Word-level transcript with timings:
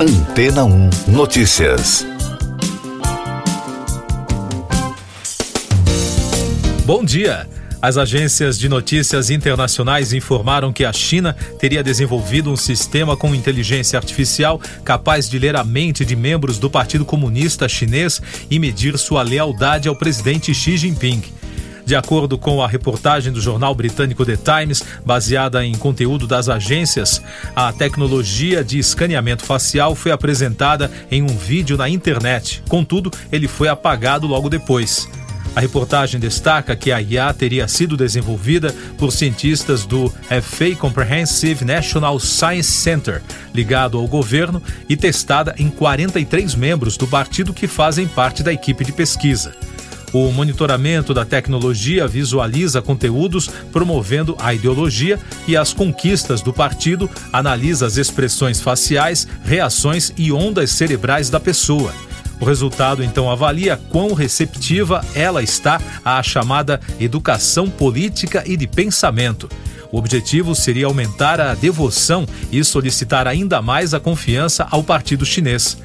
Antena 0.00 0.64
1 0.64 0.90
Notícias. 1.08 2.06
Bom 6.84 7.04
dia. 7.04 7.48
As 7.82 7.96
agências 7.96 8.56
de 8.60 8.68
notícias 8.68 9.28
internacionais 9.28 10.12
informaram 10.12 10.72
que 10.72 10.84
a 10.84 10.92
China 10.92 11.34
teria 11.58 11.82
desenvolvido 11.82 12.48
um 12.48 12.56
sistema 12.56 13.16
com 13.16 13.34
inteligência 13.34 13.98
artificial 13.98 14.60
capaz 14.84 15.28
de 15.28 15.36
ler 15.36 15.56
a 15.56 15.64
mente 15.64 16.04
de 16.04 16.14
membros 16.14 16.60
do 16.60 16.70
Partido 16.70 17.04
Comunista 17.04 17.68
Chinês 17.68 18.22
e 18.48 18.60
medir 18.60 18.96
sua 18.98 19.24
lealdade 19.24 19.88
ao 19.88 19.96
presidente 19.96 20.54
Xi 20.54 20.76
Jinping. 20.76 21.37
De 21.88 21.96
acordo 21.96 22.36
com 22.36 22.62
a 22.62 22.68
reportagem 22.68 23.32
do 23.32 23.40
jornal 23.40 23.74
britânico 23.74 24.22
The 24.22 24.36
Times, 24.36 24.84
baseada 25.06 25.64
em 25.64 25.74
conteúdo 25.74 26.26
das 26.26 26.46
agências, 26.46 27.22
a 27.56 27.72
tecnologia 27.72 28.62
de 28.62 28.78
escaneamento 28.78 29.42
facial 29.42 29.94
foi 29.94 30.12
apresentada 30.12 30.90
em 31.10 31.22
um 31.22 31.28
vídeo 31.28 31.78
na 31.78 31.88
internet. 31.88 32.62
Contudo, 32.68 33.10
ele 33.32 33.48
foi 33.48 33.68
apagado 33.68 34.26
logo 34.26 34.50
depois. 34.50 35.08
A 35.56 35.60
reportagem 35.60 36.20
destaca 36.20 36.76
que 36.76 36.92
a 36.92 37.00
IA 37.00 37.32
teria 37.32 37.66
sido 37.66 37.96
desenvolvida 37.96 38.70
por 38.98 39.10
cientistas 39.10 39.86
do 39.86 40.12
FA 40.42 40.76
Comprehensive 40.78 41.64
National 41.64 42.20
Science 42.20 42.70
Center, 42.70 43.22
ligado 43.54 43.96
ao 43.96 44.06
governo, 44.06 44.62
e 44.90 44.94
testada 44.94 45.54
em 45.56 45.70
43 45.70 46.54
membros 46.54 46.98
do 46.98 47.08
partido 47.08 47.54
que 47.54 47.66
fazem 47.66 48.06
parte 48.06 48.42
da 48.42 48.52
equipe 48.52 48.84
de 48.84 48.92
pesquisa. 48.92 49.54
O 50.12 50.30
monitoramento 50.32 51.12
da 51.12 51.24
tecnologia 51.24 52.08
visualiza 52.08 52.80
conteúdos 52.80 53.48
promovendo 53.70 54.36
a 54.38 54.54
ideologia 54.54 55.18
e 55.46 55.56
as 55.56 55.74
conquistas 55.74 56.40
do 56.40 56.52
partido, 56.52 57.10
analisa 57.32 57.86
as 57.86 57.96
expressões 57.96 58.60
faciais, 58.60 59.28
reações 59.44 60.12
e 60.16 60.32
ondas 60.32 60.70
cerebrais 60.70 61.28
da 61.28 61.38
pessoa. 61.38 61.92
O 62.40 62.44
resultado 62.44 63.02
então 63.02 63.30
avalia 63.30 63.76
quão 63.90 64.14
receptiva 64.14 65.04
ela 65.14 65.42
está 65.42 65.80
à 66.04 66.22
chamada 66.22 66.80
educação 67.00 67.68
política 67.68 68.44
e 68.46 68.56
de 68.56 68.66
pensamento. 68.66 69.48
O 69.90 69.98
objetivo 69.98 70.54
seria 70.54 70.86
aumentar 70.86 71.40
a 71.40 71.54
devoção 71.54 72.26
e 72.52 72.62
solicitar 72.62 73.26
ainda 73.26 73.60
mais 73.60 73.92
a 73.92 74.00
confiança 74.00 74.66
ao 74.70 74.82
partido 74.82 75.24
chinês. 75.24 75.78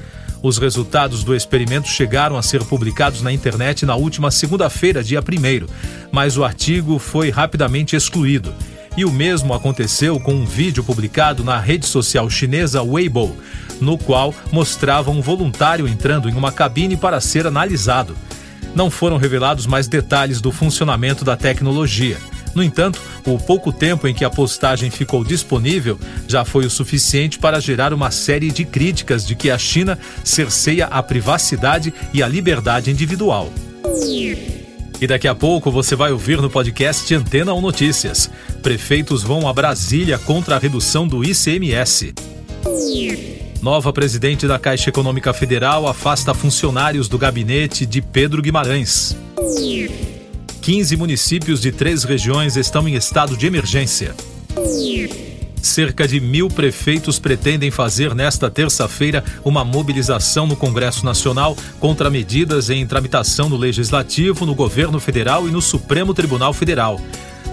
Os 0.44 0.58
resultados 0.58 1.24
do 1.24 1.34
experimento 1.34 1.88
chegaram 1.88 2.36
a 2.36 2.42
ser 2.42 2.62
publicados 2.64 3.22
na 3.22 3.32
internet 3.32 3.86
na 3.86 3.94
última 3.94 4.30
segunda-feira, 4.30 5.02
dia 5.02 5.20
1, 5.20 5.66
mas 6.12 6.36
o 6.36 6.44
artigo 6.44 6.98
foi 6.98 7.30
rapidamente 7.30 7.96
excluído. 7.96 8.52
E 8.94 9.06
o 9.06 9.10
mesmo 9.10 9.54
aconteceu 9.54 10.20
com 10.20 10.34
um 10.34 10.44
vídeo 10.44 10.84
publicado 10.84 11.42
na 11.42 11.58
rede 11.58 11.86
social 11.86 12.28
chinesa 12.28 12.82
Weibo, 12.82 13.34
no 13.80 13.96
qual 13.96 14.34
mostrava 14.52 15.10
um 15.10 15.22
voluntário 15.22 15.88
entrando 15.88 16.28
em 16.28 16.34
uma 16.34 16.52
cabine 16.52 16.94
para 16.94 17.22
ser 17.22 17.46
analisado. 17.46 18.14
Não 18.74 18.90
foram 18.90 19.16
revelados 19.16 19.64
mais 19.64 19.88
detalhes 19.88 20.42
do 20.42 20.52
funcionamento 20.52 21.24
da 21.24 21.38
tecnologia. 21.38 22.18
No 22.54 22.62
entanto, 22.62 23.00
o 23.26 23.38
pouco 23.38 23.72
tempo 23.72 24.06
em 24.06 24.14
que 24.14 24.24
a 24.24 24.30
postagem 24.30 24.90
ficou 24.90 25.24
disponível 25.24 25.98
já 26.28 26.44
foi 26.44 26.64
o 26.64 26.70
suficiente 26.70 27.38
para 27.38 27.60
gerar 27.60 27.92
uma 27.92 28.10
série 28.10 28.50
de 28.50 28.64
críticas 28.64 29.26
de 29.26 29.34
que 29.34 29.50
a 29.50 29.58
China 29.58 29.98
cerceia 30.22 30.86
a 30.86 31.02
privacidade 31.02 31.92
e 32.12 32.22
a 32.22 32.28
liberdade 32.28 32.90
individual. 32.90 33.52
E 35.00 35.06
daqui 35.06 35.26
a 35.26 35.34
pouco 35.34 35.70
você 35.70 35.96
vai 35.96 36.12
ouvir 36.12 36.40
no 36.40 36.48
podcast 36.48 37.12
Antena 37.14 37.52
1 37.52 37.60
Notícias. 37.60 38.30
Prefeitos 38.62 39.22
vão 39.22 39.48
a 39.48 39.52
Brasília 39.52 40.18
contra 40.18 40.56
a 40.56 40.58
redução 40.58 41.06
do 41.06 41.24
ICMS. 41.24 42.14
Nova 43.60 43.92
presidente 43.92 44.46
da 44.46 44.58
Caixa 44.58 44.90
Econômica 44.90 45.32
Federal 45.32 45.86
afasta 45.86 46.32
funcionários 46.34 47.08
do 47.08 47.18
gabinete 47.18 47.84
de 47.84 48.00
Pedro 48.00 48.40
Guimarães. 48.40 49.16
15 50.64 50.96
municípios 50.96 51.60
de 51.60 51.70
três 51.70 52.04
regiões 52.04 52.56
estão 52.56 52.88
em 52.88 52.94
estado 52.94 53.36
de 53.36 53.46
emergência. 53.46 54.14
Cerca 55.60 56.08
de 56.08 56.18
mil 56.18 56.48
prefeitos 56.48 57.18
pretendem 57.18 57.70
fazer 57.70 58.14
nesta 58.14 58.50
terça-feira 58.50 59.22
uma 59.44 59.62
mobilização 59.62 60.46
no 60.46 60.56
Congresso 60.56 61.04
Nacional 61.04 61.54
contra 61.78 62.08
medidas 62.08 62.70
em 62.70 62.86
tramitação 62.86 63.50
no 63.50 63.58
Legislativo, 63.58 64.46
no 64.46 64.54
Governo 64.54 64.98
Federal 64.98 65.46
e 65.46 65.50
no 65.50 65.60
Supremo 65.60 66.14
Tribunal 66.14 66.54
Federal. 66.54 66.98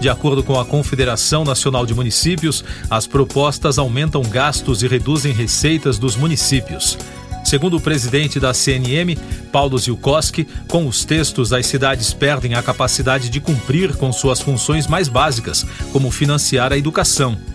De 0.00 0.08
acordo 0.08 0.42
com 0.42 0.58
a 0.58 0.64
Confederação 0.64 1.44
Nacional 1.44 1.84
de 1.84 1.94
Municípios, 1.94 2.64
as 2.88 3.06
propostas 3.06 3.78
aumentam 3.78 4.22
gastos 4.22 4.82
e 4.82 4.88
reduzem 4.88 5.34
receitas 5.34 5.98
dos 5.98 6.16
municípios. 6.16 6.96
Segundo 7.44 7.76
o 7.76 7.80
presidente 7.80 8.40
da 8.40 8.54
CNM, 8.54 9.16
Paulo 9.50 9.78
Zilkowski, 9.78 10.46
com 10.68 10.86
os 10.86 11.04
textos, 11.04 11.52
as 11.52 11.66
cidades 11.66 12.14
perdem 12.14 12.54
a 12.54 12.62
capacidade 12.62 13.28
de 13.28 13.40
cumprir 13.40 13.96
com 13.96 14.12
suas 14.12 14.40
funções 14.40 14.86
mais 14.86 15.08
básicas, 15.08 15.66
como 15.92 16.10
financiar 16.10 16.72
a 16.72 16.78
educação. 16.78 17.51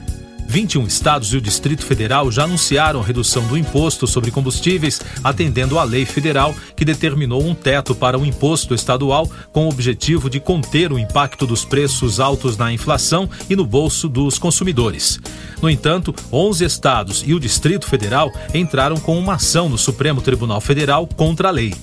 21 0.47 0.87
estados 0.87 1.33
e 1.33 1.37
o 1.37 1.41
Distrito 1.41 1.85
Federal 1.85 2.31
já 2.31 2.45
anunciaram 2.45 3.01
redução 3.01 3.45
do 3.47 3.57
imposto 3.57 4.07
sobre 4.07 4.31
combustíveis, 4.31 5.01
atendendo 5.23 5.77
à 5.77 5.83
lei 5.83 6.05
federal 6.05 6.55
que 6.75 6.85
determinou 6.85 7.43
um 7.43 7.53
teto 7.53 7.93
para 7.93 8.17
o 8.17 8.25
imposto 8.25 8.73
estadual 8.73 9.29
com 9.51 9.65
o 9.65 9.69
objetivo 9.69 10.29
de 10.29 10.39
conter 10.39 10.91
o 10.91 10.97
impacto 10.97 11.45
dos 11.45 11.65
preços 11.65 12.19
altos 12.19 12.57
na 12.57 12.71
inflação 12.71 13.29
e 13.49 13.55
no 13.55 13.65
bolso 13.65 14.07
dos 14.07 14.39
consumidores. 14.39 15.19
No 15.61 15.69
entanto, 15.69 16.15
11 16.31 16.65
estados 16.65 17.23
e 17.25 17.33
o 17.33 17.39
Distrito 17.39 17.87
Federal 17.87 18.31
entraram 18.53 18.97
com 18.97 19.17
uma 19.19 19.35
ação 19.35 19.67
no 19.67 19.77
Supremo 19.77 20.21
Tribunal 20.21 20.61
Federal 20.61 21.07
contra 21.07 21.49
a 21.49 21.51
lei. 21.51 21.73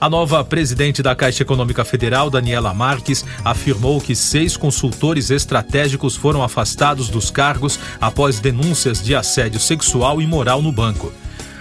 A 0.00 0.08
nova 0.08 0.42
presidente 0.42 1.02
da 1.02 1.14
Caixa 1.14 1.42
Econômica 1.42 1.84
Federal, 1.84 2.30
Daniela 2.30 2.72
Marques, 2.72 3.22
afirmou 3.44 4.00
que 4.00 4.16
seis 4.16 4.56
consultores 4.56 5.30
estratégicos 5.30 6.16
foram 6.16 6.42
afastados 6.42 7.10
dos 7.10 7.30
cargos 7.30 7.78
após 8.00 8.40
denúncias 8.40 9.04
de 9.04 9.14
assédio 9.14 9.60
sexual 9.60 10.22
e 10.22 10.26
moral 10.26 10.62
no 10.62 10.72
banco. 10.72 11.12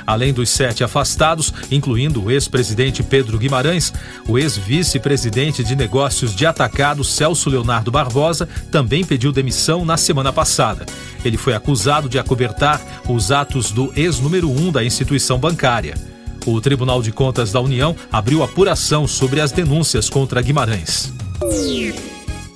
Além 0.07 0.31
dos 0.31 0.50
sete 0.50 0.85
afastados, 0.85 1.53
incluindo 1.69 2.23
o 2.23 2.31
ex-presidente 2.31 3.03
Pedro 3.03 3.38
Guimarães, 3.38 3.91
o 4.25 4.39
ex-vice-presidente 4.39 5.61
de 5.61 5.75
negócios 5.75 6.33
de 6.33 6.45
atacado 6.45 7.03
Celso 7.03 7.50
Leonardo 7.50 7.91
Barbosa 7.91 8.47
também 8.71 9.03
pediu 9.03 9.33
demissão 9.33 9.83
na 9.83 9.97
semana 9.97 10.31
passada. 10.31 10.85
Ele 11.25 11.35
foi 11.35 11.53
acusado 11.53 12.07
de 12.07 12.17
acobertar 12.17 12.81
os 13.06 13.33
atos 13.33 13.69
do 13.69 13.91
ex-número 13.97 14.50
um 14.50 14.71
da 14.71 14.81
instituição 14.81 15.38
bancária. 15.38 15.95
O 16.45 16.59
Tribunal 16.61 17.01
de 17.01 17.11
Contas 17.11 17.51
da 17.51 17.59
União 17.59 17.95
abriu 18.11 18.44
apuração 18.44 19.07
sobre 19.07 19.41
as 19.41 19.51
denúncias 19.51 20.09
contra 20.09 20.41
Guimarães. 20.41 21.11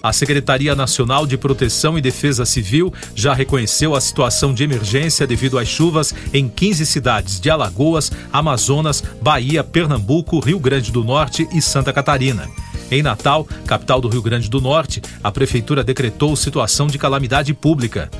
A 0.01 0.11
Secretaria 0.11 0.75
Nacional 0.75 1.25
de 1.25 1.38
Proteção 1.38 1.97
e 1.97 2.01
Defesa 2.01 2.44
Civil 2.45 2.94
já 3.16 3.33
reconheceu 3.33 3.95
a 3.95 4.01
situação 4.01 4.53
de 4.53 4.61
emergência 4.61 5.25
devido 5.25 5.57
às 5.57 5.69
chuvas 5.69 6.13
em 6.33 6.49
15 6.49 6.85
cidades 6.85 7.39
de 7.39 7.49
Alagoas, 7.49 8.11
Amazonas, 8.31 9.01
Bahia, 9.21 9.63
Pernambuco, 9.63 10.39
Rio 10.39 10.59
Grande 10.59 10.91
do 10.91 11.05
Norte 11.05 11.47
e 11.53 11.61
Santa 11.61 11.94
Catarina. 11.94 12.50
Em 12.91 13.01
Natal, 13.01 13.47
capital 13.65 14.01
do 14.01 14.09
Rio 14.09 14.21
Grande 14.21 14.50
do 14.50 14.59
Norte, 14.59 15.01
a 15.23 15.31
Prefeitura 15.31 15.83
decretou 15.83 16.35
situação 16.35 16.88
de 16.88 16.97
calamidade 16.97 17.53
pública. 17.53 18.11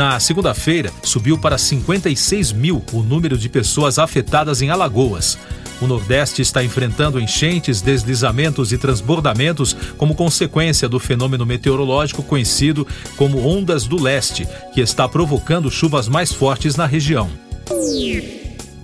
Na 0.00 0.18
segunda-feira, 0.18 0.90
subiu 1.02 1.36
para 1.36 1.58
56 1.58 2.52
mil 2.52 2.82
o 2.90 3.02
número 3.02 3.36
de 3.36 3.50
pessoas 3.50 3.98
afetadas 3.98 4.62
em 4.62 4.70
Alagoas. 4.70 5.36
O 5.78 5.86
Nordeste 5.86 6.40
está 6.40 6.64
enfrentando 6.64 7.20
enchentes, 7.20 7.82
deslizamentos 7.82 8.72
e 8.72 8.78
transbordamentos 8.78 9.76
como 9.98 10.14
consequência 10.14 10.88
do 10.88 10.98
fenômeno 10.98 11.44
meteorológico 11.44 12.22
conhecido 12.22 12.86
como 13.14 13.46
Ondas 13.46 13.86
do 13.86 14.02
Leste, 14.02 14.48
que 14.72 14.80
está 14.80 15.06
provocando 15.06 15.70
chuvas 15.70 16.08
mais 16.08 16.32
fortes 16.32 16.76
na 16.76 16.86
região. 16.86 17.28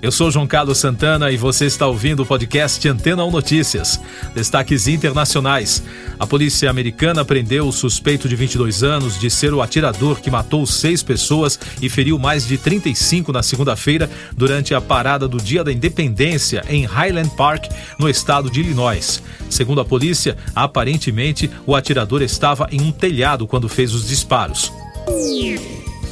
Eu 0.06 0.12
sou 0.12 0.30
João 0.30 0.46
Carlos 0.46 0.78
Santana 0.78 1.32
e 1.32 1.36
você 1.36 1.66
está 1.66 1.84
ouvindo 1.84 2.22
o 2.22 2.26
podcast 2.26 2.88
Antena 2.88 3.24
1 3.24 3.30
Notícias. 3.32 4.00
Destaques 4.36 4.86
internacionais. 4.86 5.82
A 6.16 6.24
polícia 6.24 6.70
americana 6.70 7.24
prendeu 7.24 7.66
o 7.66 7.72
suspeito 7.72 8.28
de 8.28 8.36
22 8.36 8.84
anos 8.84 9.18
de 9.18 9.28
ser 9.28 9.52
o 9.52 9.60
atirador 9.60 10.20
que 10.20 10.30
matou 10.30 10.64
seis 10.64 11.02
pessoas 11.02 11.58
e 11.82 11.88
feriu 11.88 12.20
mais 12.20 12.46
de 12.46 12.56
35 12.56 13.32
na 13.32 13.42
segunda-feira 13.42 14.08
durante 14.36 14.76
a 14.76 14.80
parada 14.80 15.26
do 15.26 15.38
Dia 15.38 15.64
da 15.64 15.72
Independência 15.72 16.62
em 16.68 16.84
Highland 16.84 17.30
Park, 17.30 17.64
no 17.98 18.08
estado 18.08 18.48
de 18.48 18.60
Illinois. 18.60 19.20
Segundo 19.50 19.80
a 19.80 19.84
polícia, 19.84 20.36
aparentemente 20.54 21.50
o 21.66 21.74
atirador 21.74 22.22
estava 22.22 22.68
em 22.70 22.80
um 22.80 22.92
telhado 22.92 23.44
quando 23.44 23.68
fez 23.68 23.92
os 23.92 24.06
disparos. 24.06 24.70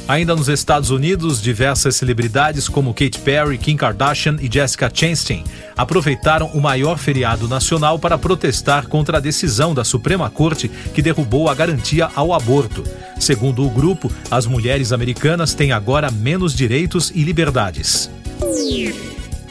Ainda 0.07 0.35
nos 0.35 0.47
Estados 0.49 0.91
Unidos, 0.91 1.41
diversas 1.41 1.95
celebridades 1.95 2.69
como 2.69 2.93
Katy 2.93 3.19
Perry, 3.21 3.57
Kim 3.57 3.75
Kardashian 3.75 4.37
e 4.39 4.47
Jessica 4.51 4.91
Chastain 4.93 5.43
aproveitaram 5.75 6.47
o 6.53 6.61
maior 6.61 6.99
feriado 6.99 7.47
nacional 7.47 7.97
para 7.97 8.15
protestar 8.15 8.87
contra 8.87 9.17
a 9.17 9.19
decisão 9.19 9.73
da 9.73 9.83
Suprema 9.83 10.29
Corte 10.29 10.69
que 10.93 11.01
derrubou 11.01 11.49
a 11.49 11.55
garantia 11.55 12.07
ao 12.15 12.33
aborto. 12.33 12.83
Segundo 13.19 13.65
o 13.65 13.69
grupo, 13.69 14.11
as 14.29 14.45
mulheres 14.45 14.91
americanas 14.91 15.55
têm 15.55 15.71
agora 15.71 16.11
menos 16.11 16.53
direitos 16.53 17.11
e 17.13 17.23
liberdades. 17.23 18.09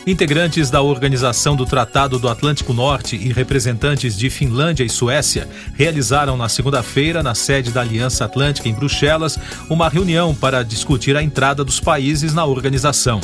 Integrantes 0.06 0.68
da 0.68 0.82
Organização 0.82 1.56
do 1.56 1.64
Tratado 1.64 2.18
do 2.18 2.28
Atlântico 2.28 2.74
Norte 2.74 3.16
e 3.16 3.32
representantes 3.32 4.14
de 4.14 4.28
Finlândia 4.28 4.84
e 4.84 4.88
Suécia 4.90 5.48
realizaram 5.74 6.36
na 6.36 6.46
segunda-feira, 6.46 7.22
na 7.22 7.34
sede 7.34 7.70
da 7.70 7.80
Aliança 7.80 8.26
Atlântica 8.26 8.68
em 8.68 8.74
Bruxelas, 8.74 9.38
uma 9.70 9.88
reunião 9.88 10.34
para 10.34 10.62
discutir 10.62 11.16
a 11.16 11.22
entrada 11.22 11.64
dos 11.64 11.80
países 11.80 12.34
na 12.34 12.44
organização. 12.44 13.18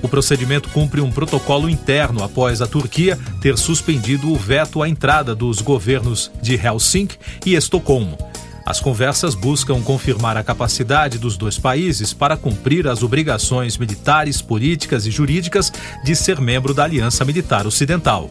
O 0.00 0.08
procedimento 0.08 0.70
cumpre 0.70 1.02
um 1.02 1.10
protocolo 1.10 1.68
interno 1.68 2.24
após 2.24 2.62
a 2.62 2.66
Turquia 2.66 3.18
ter 3.42 3.58
suspendido 3.58 4.32
o 4.32 4.36
veto 4.36 4.82
à 4.82 4.88
entrada 4.88 5.34
dos 5.34 5.60
governos 5.60 6.30
de 6.40 6.54
Helsinki 6.54 7.18
e 7.44 7.54
Estocolmo. 7.54 8.16
As 8.66 8.80
conversas 8.80 9.34
buscam 9.34 9.82
confirmar 9.82 10.36
a 10.36 10.42
capacidade 10.42 11.18
dos 11.18 11.36
dois 11.36 11.58
países 11.58 12.14
para 12.14 12.36
cumprir 12.36 12.88
as 12.88 13.02
obrigações 13.02 13.76
militares, 13.76 14.40
políticas 14.40 15.06
e 15.06 15.10
jurídicas 15.10 15.70
de 16.02 16.16
ser 16.16 16.40
membro 16.40 16.72
da 16.72 16.84
Aliança 16.84 17.24
Militar 17.24 17.66
Ocidental. 17.66 18.30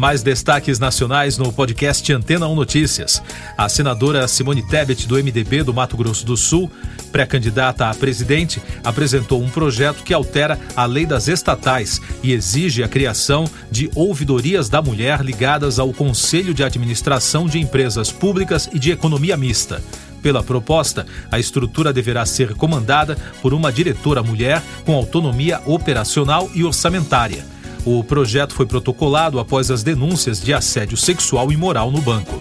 Mais 0.00 0.22
destaques 0.22 0.78
nacionais 0.78 1.36
no 1.36 1.52
podcast 1.52 2.10
Antena 2.10 2.48
1 2.48 2.54
Notícias. 2.54 3.22
A 3.54 3.68
senadora 3.68 4.26
Simone 4.26 4.66
Tebet, 4.66 5.06
do 5.06 5.16
MDB 5.16 5.62
do 5.62 5.74
Mato 5.74 5.94
Grosso 5.94 6.24
do 6.24 6.38
Sul, 6.38 6.70
pré-candidata 7.12 7.84
a 7.84 7.94
presidente, 7.94 8.62
apresentou 8.82 9.42
um 9.42 9.50
projeto 9.50 10.02
que 10.02 10.14
altera 10.14 10.58
a 10.74 10.86
lei 10.86 11.04
das 11.04 11.28
estatais 11.28 12.00
e 12.22 12.32
exige 12.32 12.82
a 12.82 12.88
criação 12.88 13.44
de 13.70 13.90
ouvidorias 13.94 14.70
da 14.70 14.80
mulher 14.80 15.20
ligadas 15.20 15.78
ao 15.78 15.92
Conselho 15.92 16.54
de 16.54 16.64
Administração 16.64 17.46
de 17.46 17.58
Empresas 17.58 18.10
Públicas 18.10 18.70
e 18.72 18.78
de 18.78 18.90
Economia 18.90 19.36
Mista. 19.36 19.82
Pela 20.22 20.42
proposta, 20.42 21.06
a 21.30 21.38
estrutura 21.38 21.92
deverá 21.92 22.24
ser 22.24 22.54
comandada 22.54 23.18
por 23.42 23.52
uma 23.52 23.70
diretora 23.70 24.22
mulher 24.22 24.62
com 24.86 24.94
autonomia 24.94 25.60
operacional 25.66 26.50
e 26.54 26.64
orçamentária. 26.64 27.59
O 27.84 28.04
projeto 28.04 28.54
foi 28.54 28.66
protocolado 28.66 29.38
após 29.38 29.70
as 29.70 29.82
denúncias 29.82 30.40
de 30.40 30.52
assédio 30.52 30.96
sexual 30.96 31.50
e 31.50 31.56
moral 31.56 31.90
no 31.90 32.00
banco. 32.00 32.38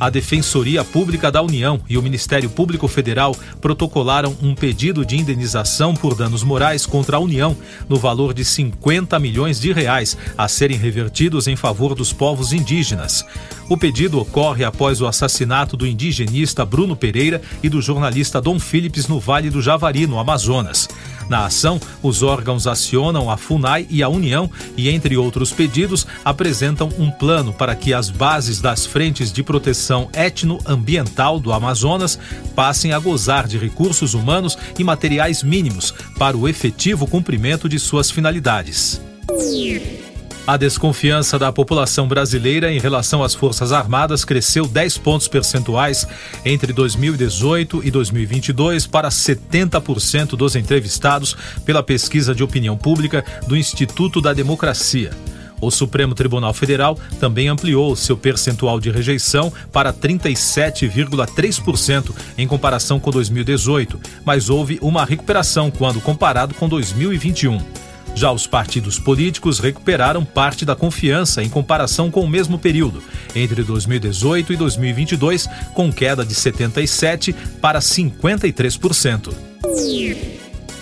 A 0.00 0.10
Defensoria 0.10 0.84
Pública 0.84 1.28
da 1.28 1.42
União 1.42 1.80
e 1.88 1.98
o 1.98 2.02
Ministério 2.02 2.48
Público 2.48 2.86
Federal 2.86 3.34
protocolaram 3.60 4.36
um 4.40 4.54
pedido 4.54 5.04
de 5.04 5.16
indenização 5.16 5.92
por 5.92 6.14
danos 6.14 6.44
morais 6.44 6.86
contra 6.86 7.16
a 7.16 7.20
União 7.20 7.56
no 7.88 7.96
valor 7.96 8.32
de 8.32 8.44
50 8.44 9.18
milhões 9.18 9.58
de 9.58 9.72
reais 9.72 10.16
a 10.36 10.46
serem 10.46 10.78
revertidos 10.78 11.48
em 11.48 11.56
favor 11.56 11.96
dos 11.96 12.12
povos 12.12 12.52
indígenas. 12.52 13.24
O 13.68 13.76
pedido 13.76 14.20
ocorre 14.20 14.62
após 14.62 15.00
o 15.00 15.06
assassinato 15.06 15.76
do 15.76 15.84
indigenista 15.84 16.64
Bruno 16.64 16.94
Pereira 16.94 17.42
e 17.60 17.68
do 17.68 17.82
jornalista 17.82 18.40
Dom 18.40 18.60
Phillips 18.60 19.08
no 19.08 19.18
Vale 19.18 19.50
do 19.50 19.60
Javari, 19.60 20.06
no 20.06 20.20
Amazonas. 20.20 20.88
Na 21.28 21.46
ação, 21.46 21.80
os 22.02 22.22
órgãos 22.22 22.66
acionam 22.66 23.30
a 23.30 23.36
FUNAI 23.36 23.86
e 23.90 24.02
a 24.02 24.08
União 24.08 24.50
e, 24.76 24.88
entre 24.88 25.16
outros 25.16 25.52
pedidos, 25.52 26.06
apresentam 26.24 26.88
um 26.98 27.10
plano 27.10 27.52
para 27.52 27.74
que 27.74 27.92
as 27.92 28.10
bases 28.10 28.60
das 28.60 28.86
frentes 28.86 29.32
de 29.32 29.42
proteção 29.42 30.08
etnoambiental 30.14 31.38
do 31.38 31.52
Amazonas 31.52 32.18
passem 32.54 32.92
a 32.92 32.98
gozar 32.98 33.46
de 33.46 33.58
recursos 33.58 34.14
humanos 34.14 34.56
e 34.78 34.84
materiais 34.84 35.42
mínimos 35.42 35.92
para 36.18 36.36
o 36.36 36.48
efetivo 36.48 37.06
cumprimento 37.06 37.68
de 37.68 37.78
suas 37.78 38.10
finalidades. 38.10 39.00
A 40.48 40.56
desconfiança 40.56 41.38
da 41.38 41.52
população 41.52 42.08
brasileira 42.08 42.72
em 42.72 42.78
relação 42.78 43.22
às 43.22 43.34
Forças 43.34 43.70
Armadas 43.70 44.24
cresceu 44.24 44.66
10 44.66 44.96
pontos 44.96 45.28
percentuais 45.28 46.08
entre 46.42 46.72
2018 46.72 47.82
e 47.84 47.90
2022 47.90 48.86
para 48.86 49.10
70% 49.10 50.36
dos 50.36 50.56
entrevistados 50.56 51.36
pela 51.66 51.82
pesquisa 51.82 52.34
de 52.34 52.42
opinião 52.42 52.78
pública 52.78 53.22
do 53.46 53.54
Instituto 53.54 54.22
da 54.22 54.32
Democracia. 54.32 55.10
O 55.60 55.70
Supremo 55.70 56.14
Tribunal 56.14 56.54
Federal 56.54 56.98
também 57.20 57.48
ampliou 57.48 57.94
seu 57.94 58.16
percentual 58.16 58.80
de 58.80 58.90
rejeição 58.90 59.52
para 59.70 59.92
37,3% 59.92 62.14
em 62.38 62.48
comparação 62.48 62.98
com 62.98 63.10
2018, 63.10 64.00
mas 64.24 64.48
houve 64.48 64.78
uma 64.80 65.04
recuperação 65.04 65.70
quando 65.70 66.00
comparado 66.00 66.54
com 66.54 66.66
2021. 66.66 67.87
Já 68.14 68.32
os 68.32 68.46
partidos 68.46 68.98
políticos 68.98 69.58
recuperaram 69.58 70.24
parte 70.24 70.64
da 70.64 70.74
confiança 70.74 71.42
em 71.42 71.48
comparação 71.48 72.10
com 72.10 72.20
o 72.20 72.28
mesmo 72.28 72.58
período, 72.58 73.02
entre 73.34 73.62
2018 73.62 74.52
e 74.52 74.56
2022, 74.56 75.48
com 75.74 75.92
queda 75.92 76.24
de 76.24 76.34
77% 76.34 77.34
para 77.60 77.78
53%. 77.78 79.32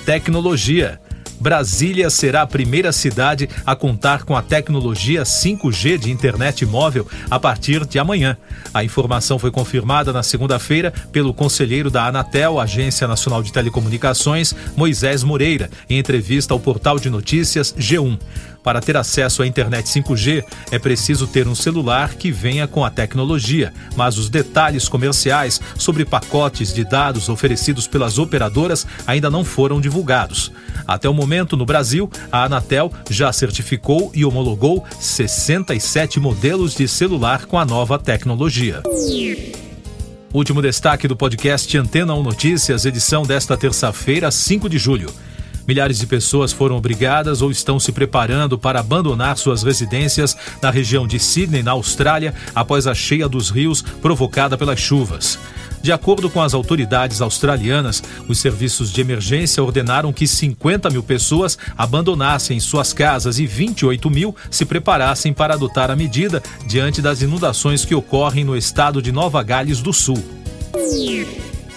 Tecnologia. 0.05 1.06
Brasília 1.41 2.11
será 2.11 2.43
a 2.43 2.47
primeira 2.47 2.93
cidade 2.93 3.49
a 3.65 3.77
contar 3.77 4.25
com 4.25 4.37
a 4.37 4.43
tecnologia 4.43 5.23
5G 5.23 5.99
de 5.99 6.11
internet 6.11 6.65
móvel 6.65 7.07
a 7.31 7.39
partir 7.39 7.85
de 7.87 7.99
amanhã. 7.99 8.37
A 8.73 8.85
informação 8.85 9.39
foi 9.39 9.51
confirmada 9.51 10.13
na 10.13 10.23
segunda-feira 10.23 10.93
pelo 11.13 11.35
conselheiro 11.35 11.91
da 11.91 12.07
Anatel, 12.07 12.61
Agência 12.61 13.07
Nacional 13.07 13.43
de 13.43 13.53
Telecomunicações, 13.53 14.55
Moisés 14.77 15.23
Moreira, 15.23 15.71
em 15.89 15.99
entrevista 15.99 16.55
ao 16.55 16.61
portal 16.61 16.99
de 16.99 17.11
notícias 17.11 17.75
G1. 17.79 18.19
Para 18.67 18.81
ter 18.81 18.97
acesso 18.97 19.45
à 19.45 19.47
internet 19.47 19.87
5G, 19.87 20.43
é 20.73 20.79
preciso 20.81 21.29
ter 21.29 21.47
um 21.47 21.55
celular 21.55 22.15
que 22.15 22.33
venha 22.33 22.67
com 22.67 22.85
a 22.85 22.91
tecnologia, 22.91 23.73
mas 23.95 24.19
os 24.19 24.29
detalhes 24.29 24.89
comerciais 24.89 25.61
sobre 25.79 26.05
pacotes 26.05 26.75
de 26.75 26.83
dados 26.83 27.29
oferecidos 27.29 27.87
pelas 27.87 28.19
operadoras 28.19 28.85
ainda 29.07 29.31
não 29.31 29.45
foram 29.45 29.81
divulgados. 29.81 30.51
Até 30.85 31.09
o 31.09 31.15
momento, 31.15 31.57
no 31.57 31.65
Brasil, 31.65 32.11
a 32.33 32.43
Anatel 32.43 32.93
já 33.09 33.33
certificou 33.33 34.11
e 34.13 34.25
homologou 34.25 34.85
67 34.99 36.19
modelos 36.19 36.75
de 36.75 36.89
celular 36.89 37.47
com 37.47 37.61
a 37.61 37.65
nova 37.65 38.01
tecnologia. 38.01 38.83
Último 40.35 40.61
destaque 40.61 41.07
do 41.07 41.15
podcast 41.15 41.79
Antena 41.79 42.15
1 42.15 42.23
Notícias, 42.25 42.85
edição 42.85 43.23
desta 43.23 43.57
terça-feira, 43.57 44.29
5 44.29 44.69
de 44.69 44.77
julho. 44.77 45.15
Milhares 45.67 45.99
de 45.99 46.07
pessoas 46.07 46.53
foram 46.53 46.77
obrigadas 46.77 47.43
ou 47.43 47.51
estão 47.51 47.81
se 47.81 47.91
preparando 47.93 48.57
para 48.59 48.81
abandonar 48.81 49.37
suas 49.37 49.63
residências 49.63 50.37
na 50.63 50.71
região 50.71 51.07
de 51.07 51.19
Sydney, 51.19 51.63
na 51.63 51.73
Austrália, 51.73 52.35
após 52.55 52.87
a 52.87 52.95
cheia 52.95 53.29
dos 53.29 53.51
rios 53.51 53.83
provocada 53.83 54.57
pelas 54.57 54.79
chuvas. 54.79 55.39
De 55.83 55.93
acordo 55.93 56.29
com 56.29 56.43
as 56.43 56.55
autoridades 56.55 57.21
australianas, 57.21 58.03
os 58.27 58.39
serviços 58.39 58.91
de 58.91 59.01
emergência 59.01 59.63
ordenaram 59.63 60.13
que 60.13 60.27
50 60.27 60.91
mil 60.91 61.03
pessoas 61.03 61.57
abandonassem 61.77 62.59
suas 62.59 62.93
casas 62.93 63.39
e 63.39 63.47
28 63.47 64.11
mil 64.11 64.35
se 64.51 64.65
preparassem 64.65 65.33
para 65.33 65.55
adotar 65.55 65.91
a 65.91 65.97
medida 65.97 66.43
diante 66.67 67.01
das 67.01 67.23
inundações 67.23 67.85
que 67.85 67.95
ocorrem 67.95 68.45
no 68.45 68.57
estado 68.57 69.01
de 69.01 69.13
Nova 69.13 69.43
Gales 69.43 69.81
do 69.81 69.93
Sul. 69.93 70.23